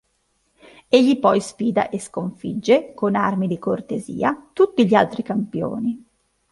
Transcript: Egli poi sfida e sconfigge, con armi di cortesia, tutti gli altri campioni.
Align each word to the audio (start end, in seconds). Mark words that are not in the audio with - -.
Egli 0.87 1.19
poi 1.19 1.39
sfida 1.41 1.89
e 1.89 1.99
sconfigge, 1.99 2.95
con 2.95 3.13
armi 3.13 3.45
di 3.45 3.59
cortesia, 3.59 4.47
tutti 4.51 4.87
gli 4.87 4.95
altri 4.95 5.21
campioni. 5.21 6.03